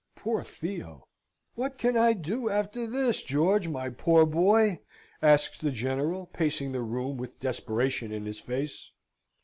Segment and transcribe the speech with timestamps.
[0.15, 1.07] Poor Theo!
[1.53, 4.79] "What can I do after this, George, my poor boy?"
[5.21, 8.89] asks the General, pacing the room with desperation in his face.